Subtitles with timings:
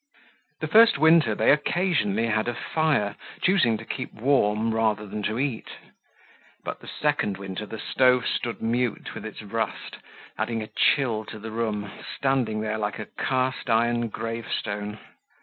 [0.61, 5.37] The first winter they occasionally had a fire, choosing to keep warm rather than to
[5.37, 5.69] eat.
[6.63, 9.97] But the second winter, the stove stood mute with its rust,
[10.39, 14.97] adding a chill to the room, standing there like a cast iron gravestone.